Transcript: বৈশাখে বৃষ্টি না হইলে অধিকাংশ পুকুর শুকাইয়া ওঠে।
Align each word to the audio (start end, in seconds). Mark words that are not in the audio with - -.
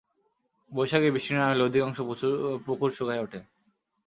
বৈশাখে 0.71 1.09
বৃষ্টি 1.15 1.33
না 1.35 1.43
হইলে 1.47 1.63
অধিকাংশ 1.65 1.97
পুকুর 2.65 2.89
শুকাইয়া 2.97 3.23
ওঠে। 3.25 3.39